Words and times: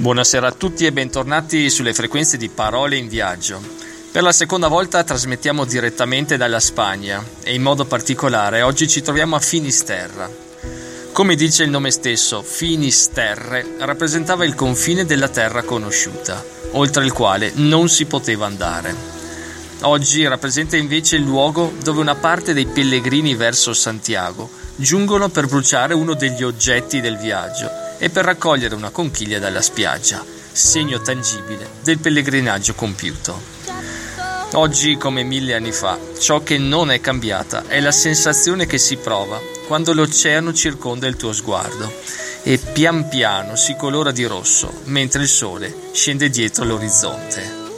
Buonasera 0.00 0.46
a 0.46 0.52
tutti 0.52 0.86
e 0.86 0.92
bentornati 0.92 1.68
sulle 1.68 1.92
frequenze 1.92 2.38
di 2.38 2.48
Parole 2.48 2.96
in 2.96 3.06
Viaggio. 3.06 3.60
Per 4.10 4.22
la 4.22 4.32
seconda 4.32 4.66
volta 4.66 5.04
trasmettiamo 5.04 5.66
direttamente 5.66 6.38
dalla 6.38 6.58
Spagna 6.58 7.22
e 7.42 7.52
in 7.52 7.60
modo 7.60 7.84
particolare 7.84 8.62
oggi 8.62 8.88
ci 8.88 9.02
troviamo 9.02 9.36
a 9.36 9.40
Finisterra. 9.40 10.26
Come 11.12 11.34
dice 11.34 11.64
il 11.64 11.70
nome 11.70 11.90
stesso, 11.90 12.40
Finisterre 12.40 13.74
rappresentava 13.80 14.46
il 14.46 14.54
confine 14.54 15.04
della 15.04 15.28
terra 15.28 15.64
conosciuta, 15.64 16.42
oltre 16.70 17.04
il 17.04 17.12
quale 17.12 17.52
non 17.56 17.90
si 17.90 18.06
poteva 18.06 18.46
andare. 18.46 18.94
Oggi 19.82 20.26
rappresenta 20.26 20.78
invece 20.78 21.16
il 21.16 21.24
luogo 21.24 21.74
dove 21.82 22.00
una 22.00 22.14
parte 22.14 22.54
dei 22.54 22.64
pellegrini 22.64 23.34
verso 23.34 23.74
Santiago 23.74 24.48
giungono 24.76 25.28
per 25.28 25.46
bruciare 25.46 25.92
uno 25.92 26.14
degli 26.14 26.42
oggetti 26.42 27.02
del 27.02 27.18
viaggio 27.18 27.79
e 28.00 28.08
per 28.08 28.24
raccogliere 28.24 28.74
una 28.74 28.88
conchiglia 28.88 29.38
dalla 29.38 29.60
spiaggia, 29.60 30.24
segno 30.50 31.00
tangibile 31.02 31.68
del 31.82 31.98
pellegrinaggio 31.98 32.74
compiuto. 32.74 33.40
Oggi, 34.54 34.96
come 34.96 35.22
mille 35.22 35.54
anni 35.54 35.70
fa, 35.70 35.98
ciò 36.18 36.42
che 36.42 36.58
non 36.58 36.90
è 36.90 37.00
cambiata 37.00 37.64
è 37.68 37.78
la 37.78 37.92
sensazione 37.92 38.66
che 38.66 38.78
si 38.78 38.96
prova 38.96 39.38
quando 39.68 39.92
l'oceano 39.92 40.52
circonda 40.52 41.06
il 41.06 41.14
tuo 41.14 41.32
sguardo 41.32 41.92
e 42.42 42.58
pian 42.58 43.08
piano 43.08 43.54
si 43.54 43.76
colora 43.76 44.10
di 44.10 44.24
rosso 44.24 44.80
mentre 44.84 45.22
il 45.22 45.28
sole 45.28 45.72
scende 45.92 46.30
dietro 46.30 46.64
l'orizzonte. 46.64 47.69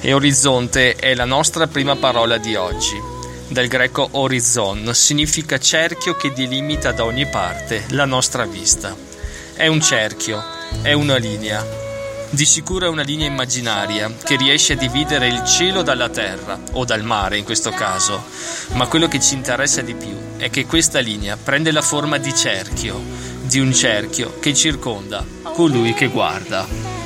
E 0.00 0.12
orizzonte 0.12 0.94
è 0.94 1.14
la 1.14 1.24
nostra 1.24 1.66
prima 1.66 1.96
parola 1.96 2.38
di 2.38 2.54
oggi. 2.54 2.96
Dal 3.48 3.66
greco 3.66 4.08
horizon 4.12 4.94
significa 4.94 5.58
cerchio 5.58 6.14
che 6.14 6.32
delimita 6.32 6.92
da 6.92 7.04
ogni 7.04 7.26
parte 7.26 7.84
la 7.88 8.04
nostra 8.04 8.44
vista. 8.44 8.94
È 9.54 9.66
un 9.66 9.80
cerchio, 9.80 10.40
è 10.82 10.92
una 10.92 11.16
linea. 11.16 11.66
Di 12.30 12.44
sicuro 12.44 12.86
è 12.86 12.88
una 12.88 13.02
linea 13.02 13.26
immaginaria 13.26 14.12
che 14.22 14.36
riesce 14.36 14.74
a 14.74 14.76
dividere 14.76 15.26
il 15.26 15.42
cielo 15.44 15.82
dalla 15.82 16.10
terra, 16.10 16.60
o 16.72 16.84
dal 16.84 17.02
mare 17.02 17.38
in 17.38 17.44
questo 17.44 17.70
caso, 17.70 18.22
ma 18.74 18.86
quello 18.86 19.08
che 19.08 19.18
ci 19.18 19.34
interessa 19.34 19.80
di 19.80 19.94
più 19.94 20.36
è 20.36 20.48
che 20.48 20.64
questa 20.64 21.00
linea 21.00 21.36
prende 21.36 21.72
la 21.72 21.82
forma 21.82 22.18
di 22.18 22.32
cerchio, 22.34 23.00
di 23.42 23.58
un 23.58 23.74
cerchio 23.74 24.38
che 24.38 24.54
circonda 24.54 25.24
colui 25.42 25.92
che 25.94 26.06
guarda. 26.06 26.97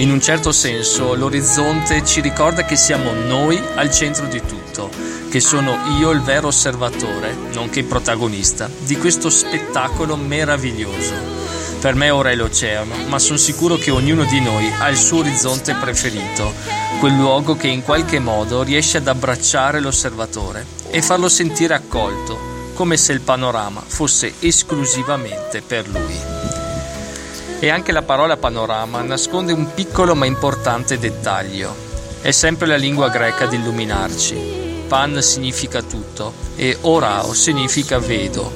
In 0.00 0.10
un 0.10 0.18
certo 0.18 0.50
senso 0.50 1.14
l'orizzonte 1.14 2.02
ci 2.06 2.22
ricorda 2.22 2.64
che 2.64 2.74
siamo 2.74 3.12
noi 3.12 3.60
al 3.74 3.90
centro 3.92 4.24
di 4.28 4.40
tutto, 4.40 4.88
che 5.28 5.40
sono 5.40 5.76
io 5.98 6.10
il 6.10 6.22
vero 6.22 6.46
osservatore, 6.46 7.36
nonché 7.52 7.84
protagonista, 7.84 8.70
di 8.78 8.96
questo 8.96 9.28
spettacolo 9.28 10.16
meraviglioso. 10.16 11.12
Per 11.80 11.94
me 11.94 12.08
ora 12.08 12.30
è 12.30 12.34
l'oceano, 12.34 12.94
ma 13.08 13.18
sono 13.18 13.36
sicuro 13.36 13.76
che 13.76 13.90
ognuno 13.90 14.24
di 14.24 14.40
noi 14.40 14.72
ha 14.78 14.88
il 14.88 14.96
suo 14.96 15.18
orizzonte 15.18 15.74
preferito, 15.74 16.54
quel 16.98 17.12
luogo 17.12 17.54
che 17.54 17.68
in 17.68 17.82
qualche 17.82 18.20
modo 18.20 18.62
riesce 18.62 18.96
ad 18.96 19.06
abbracciare 19.06 19.80
l'osservatore 19.80 20.64
e 20.88 21.02
farlo 21.02 21.28
sentire 21.28 21.74
accolto, 21.74 22.72
come 22.72 22.96
se 22.96 23.12
il 23.12 23.20
panorama 23.20 23.82
fosse 23.86 24.32
esclusivamente 24.38 25.60
per 25.60 25.86
lui. 25.86 26.29
E 27.58 27.68
anche 27.68 27.92
la 27.92 28.02
parola 28.02 28.36
panorama 28.36 29.02
nasconde 29.02 29.52
un 29.52 29.74
piccolo 29.74 30.14
ma 30.14 30.26
importante 30.26 30.98
dettaglio. 30.98 31.74
È 32.22 32.30
sempre 32.30 32.66
la 32.66 32.76
lingua 32.76 33.08
greca 33.08 33.44
ad 33.44 33.52
illuminarci. 33.52 34.84
Pan 34.86 35.22
significa 35.22 35.82
tutto 35.82 36.32
e 36.56 36.76
orao 36.82 37.32
significa 37.32 37.98
vedo. 37.98 38.50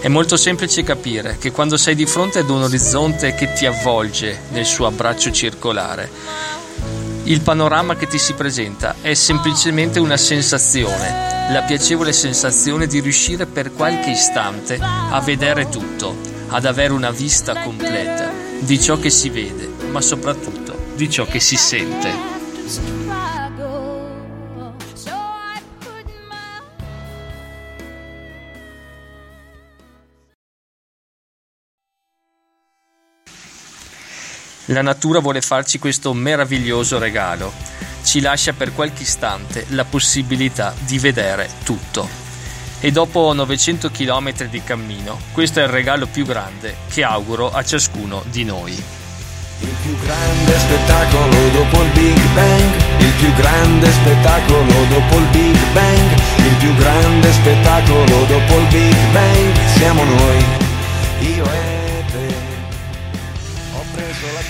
È 0.00 0.08
molto 0.08 0.36
semplice 0.36 0.82
capire 0.82 1.36
che 1.38 1.50
quando 1.50 1.76
sei 1.76 1.94
di 1.94 2.06
fronte 2.06 2.40
ad 2.40 2.50
un 2.50 2.62
orizzonte 2.62 3.34
che 3.34 3.52
ti 3.52 3.66
avvolge 3.66 4.42
nel 4.50 4.64
suo 4.64 4.86
abbraccio 4.86 5.32
circolare, 5.32 6.10
il 7.24 7.40
panorama 7.40 7.96
che 7.96 8.06
ti 8.06 8.18
si 8.18 8.34
presenta 8.34 8.96
è 9.00 9.14
semplicemente 9.14 9.98
una 9.98 10.16
sensazione, 10.16 11.50
la 11.50 11.62
piacevole 11.62 12.12
sensazione 12.12 12.86
di 12.86 13.00
riuscire 13.00 13.46
per 13.46 13.72
qualche 13.72 14.10
istante 14.10 14.78
a 14.80 15.20
vedere 15.20 15.68
tutto, 15.68 16.14
ad 16.48 16.64
avere 16.64 16.92
una 16.92 17.10
vista 17.10 17.62
completa 17.62 18.25
di 18.60 18.80
ciò 18.80 18.98
che 18.98 19.10
si 19.10 19.28
vede, 19.30 19.68
ma 19.90 20.00
soprattutto 20.00 20.76
di 20.94 21.08
ciò 21.10 21.24
che 21.26 21.40
si 21.40 21.56
sente. 21.56 22.34
La 34.70 34.82
natura 34.82 35.20
vuole 35.20 35.40
farci 35.40 35.78
questo 35.78 36.12
meraviglioso 36.12 36.98
regalo. 36.98 37.52
Ci 38.02 38.20
lascia 38.20 38.52
per 38.52 38.72
qualche 38.72 39.02
istante 39.02 39.66
la 39.70 39.84
possibilità 39.84 40.74
di 40.86 40.98
vedere 40.98 41.48
tutto 41.64 42.25
e 42.80 42.90
dopo 42.90 43.32
900 43.32 43.90
km 43.90 44.44
di 44.48 44.62
cammino 44.62 45.18
questo 45.32 45.60
è 45.60 45.62
il 45.62 45.68
regalo 45.68 46.06
più 46.06 46.24
grande 46.24 46.76
che 46.88 47.02
auguro 47.02 47.50
a 47.50 47.64
ciascuno 47.64 48.22
di 48.30 48.44
noi. 48.44 48.72
Il 49.58 49.74
più 49.82 49.98
grande 50.00 50.58
spettacolo 50.58 51.48
dopo 51.50 51.82
il 51.82 51.90
Big 51.92 52.20
Bang, 52.34 52.74
il 52.98 53.12
più 53.18 53.32
grande 53.34 53.90
spettacolo 53.90 54.84
dopo 54.90 55.16
il 55.16 55.24
Big 55.30 55.56
Bang, 55.72 56.10
il 56.36 56.54
più 56.56 56.74
grande 56.76 57.32
spettacolo 57.32 58.24
dopo 58.26 58.58
il 58.58 58.66
Big 58.66 59.10
Bang, 59.12 59.66
siamo 59.76 60.04
noi, 60.04 60.44
io 61.20 61.44
e 61.44 62.04
te. 62.12 62.34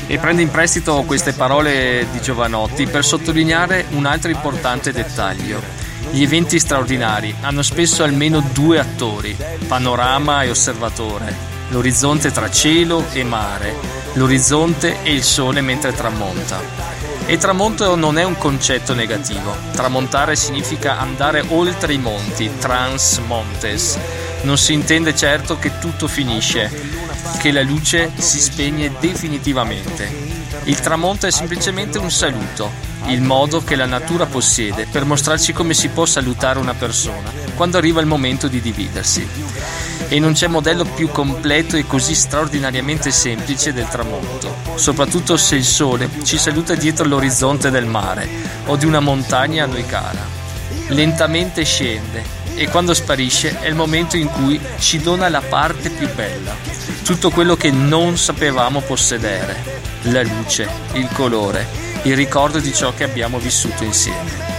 E 0.08 0.18
prendo 0.18 0.42
in 0.42 0.50
prestito 0.50 1.02
queste 1.02 1.32
parole 1.32 2.06
di 2.10 2.20
Giovanotti 2.20 2.86
per 2.86 3.04
sottolineare 3.04 3.86
un 3.90 4.06
altro 4.06 4.30
importante 4.30 4.92
dettaglio. 4.92 5.85
Gli 6.10 6.22
eventi 6.22 6.58
straordinari 6.58 7.34
hanno 7.40 7.62
spesso 7.62 8.02
almeno 8.02 8.40
due 8.52 8.78
attori, 8.78 9.36
panorama 9.66 10.42
e 10.42 10.50
osservatore, 10.50 11.34
l'orizzonte 11.68 12.30
tra 12.30 12.50
cielo 12.50 13.04
e 13.12 13.24
mare, 13.24 13.74
l'orizzonte 14.14 15.02
e 15.02 15.12
il 15.12 15.22
sole 15.22 15.60
mentre 15.60 15.92
tramonta. 15.92 16.60
E 17.26 17.36
tramonto 17.38 17.96
non 17.96 18.18
è 18.18 18.22
un 18.22 18.38
concetto 18.38 18.94
negativo. 18.94 19.54
Tramontare 19.72 20.36
significa 20.36 20.98
andare 20.98 21.44
oltre 21.48 21.92
i 21.92 21.98
monti, 21.98 22.50
trans 22.58 23.18
montes. 23.26 23.98
Non 24.42 24.56
si 24.56 24.72
intende 24.72 25.14
certo 25.14 25.58
che 25.58 25.78
tutto 25.80 26.06
finisce, 26.06 26.70
che 27.40 27.50
la 27.50 27.62
luce 27.62 28.12
si 28.16 28.38
spegne 28.38 28.92
definitivamente. 29.00 30.08
Il 30.64 30.78
tramonto 30.80 31.26
è 31.26 31.30
semplicemente 31.32 31.98
un 31.98 32.10
saluto, 32.10 32.70
il 33.08 33.22
modo 33.22 33.62
che 33.62 33.76
la 33.76 33.86
natura 33.86 34.26
possiede 34.26 34.86
per 34.90 35.04
mostrarci 35.04 35.52
come 35.52 35.74
si 35.74 35.88
può 35.88 36.06
salutare 36.06 36.58
una 36.58 36.74
persona 36.74 37.30
quando 37.54 37.78
arriva 37.78 38.00
il 38.00 38.06
momento 38.06 38.48
di 38.48 38.60
dividersi. 38.60 39.26
E 40.08 40.18
non 40.18 40.34
c'è 40.34 40.46
modello 40.46 40.84
più 40.84 41.08
completo 41.08 41.76
e 41.76 41.86
così 41.86 42.14
straordinariamente 42.14 43.10
semplice 43.10 43.72
del 43.72 43.88
tramonto, 43.88 44.54
soprattutto 44.76 45.36
se 45.36 45.56
il 45.56 45.64
sole 45.64 46.08
ci 46.22 46.38
saluta 46.38 46.74
dietro 46.74 47.06
l'orizzonte 47.06 47.70
del 47.70 47.86
mare 47.86 48.28
o 48.66 48.76
di 48.76 48.84
una 48.84 49.00
montagna 49.00 49.64
a 49.64 49.66
noi 49.66 49.86
cara. 49.86 50.24
Lentamente 50.88 51.64
scende 51.64 52.44
e 52.54 52.68
quando 52.68 52.94
sparisce 52.94 53.60
è 53.60 53.66
il 53.66 53.74
momento 53.74 54.16
in 54.16 54.28
cui 54.28 54.60
ci 54.78 55.00
dona 55.00 55.28
la 55.28 55.42
parte 55.42 55.90
più 55.90 56.08
bella, 56.14 56.54
tutto 57.02 57.30
quello 57.30 57.56
che 57.56 57.70
non 57.70 58.16
sapevamo 58.16 58.80
possedere, 58.80 59.56
la 60.02 60.22
luce, 60.22 60.68
il 60.92 61.08
colore, 61.12 61.85
il 62.06 62.14
ricordo 62.14 62.60
di 62.60 62.72
ciò 62.72 62.94
che 62.94 63.02
abbiamo 63.02 63.38
vissuto 63.38 63.82
insieme. 63.82 64.54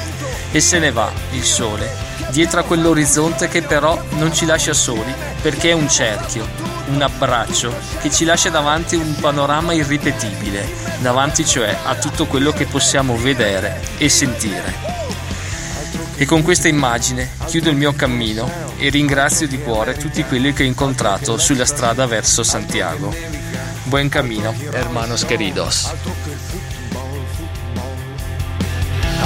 E 0.51 0.59
se 0.59 0.79
ne 0.79 0.91
va 0.91 1.09
il 1.31 1.43
sole, 1.43 1.89
dietro 2.29 2.59
a 2.59 2.63
quell'orizzonte 2.63 3.47
che 3.47 3.61
però 3.61 4.01
non 4.11 4.33
ci 4.33 4.45
lascia 4.45 4.73
soli 4.73 5.13
perché 5.41 5.69
è 5.69 5.73
un 5.73 5.89
cerchio, 5.89 6.45
un 6.89 7.01
abbraccio 7.01 7.73
che 8.01 8.11
ci 8.11 8.25
lascia 8.25 8.49
davanti 8.49 8.95
un 8.95 9.15
panorama 9.15 9.71
irripetibile, 9.71 10.67
davanti 10.99 11.45
cioè 11.45 11.77
a 11.85 11.95
tutto 11.95 12.25
quello 12.25 12.51
che 12.51 12.65
possiamo 12.65 13.15
vedere 13.15 13.81
e 13.97 14.09
sentire. 14.09 14.95
E 16.15 16.25
con 16.25 16.41
questa 16.41 16.67
immagine 16.67 17.29
chiudo 17.45 17.69
il 17.69 17.77
mio 17.77 17.93
cammino 17.93 18.51
e 18.77 18.89
ringrazio 18.89 19.47
di 19.47 19.59
cuore 19.61 19.95
tutti 19.95 20.23
quelli 20.23 20.51
che 20.51 20.63
ho 20.63 20.65
incontrato 20.65 21.37
sulla 21.37 21.65
strada 21.65 22.05
verso 22.07 22.43
Santiago. 22.43 23.15
Buen 23.83 24.09
camino, 24.09 24.53
hermanos 24.73 25.23
queridos. 25.23 25.93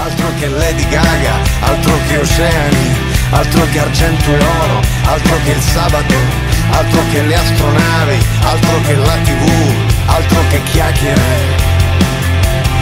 Altro 0.03 0.27
che 0.39 0.47
Lady 0.47 0.87
Gaga, 0.89 1.35
altro 1.59 1.93
che 2.07 2.17
oceani, 2.17 2.95
altro 3.29 3.67
che 3.71 3.79
argento 3.79 4.31
e 4.33 4.37
oro, 4.37 4.81
altro 5.05 5.35
che 5.43 5.51
il 5.51 5.61
sabato, 5.61 6.15
altro 6.71 7.01
che 7.11 7.21
le 7.21 7.35
astronavi, 7.35 8.17
altro 8.41 8.81
che 8.81 8.95
la 8.95 9.17
tv, 9.23 9.49
altro 10.07 10.39
che 10.49 10.61
chiacchiere. 10.63 11.69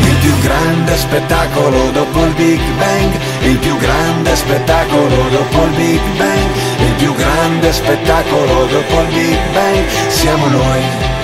Il 0.02 0.16
più 0.16 0.40
grande 0.40 0.96
spettacolo 0.96 1.92
dopo 1.92 2.24
il 2.24 2.34
Big 2.34 2.62
Bang, 2.78 3.12
il 3.42 3.58
più 3.58 3.76
grande 3.78 4.36
spettacolo 4.36 5.30
dopo 5.30 5.64
il 5.66 5.72
Big 5.72 6.02
Bang, 6.16 6.50
il 6.80 6.94
più 6.94 7.14
grande 7.16 7.74
spettacolo 7.74 8.66
dopo 8.66 9.02
il 9.02 9.08
Big 9.08 9.40
Bang, 9.52 9.86
siamo 10.08 10.48
noi. 10.48 11.19